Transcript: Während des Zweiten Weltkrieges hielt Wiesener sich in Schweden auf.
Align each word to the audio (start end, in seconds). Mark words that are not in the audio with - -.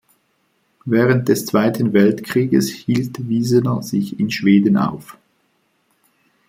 Während 0.85 1.29
des 1.29 1.45
Zweiten 1.45 1.93
Weltkrieges 1.93 2.69
hielt 2.69 3.29
Wiesener 3.29 3.83
sich 3.83 4.19
in 4.19 4.31
Schweden 4.31 4.75
auf. 4.77 5.15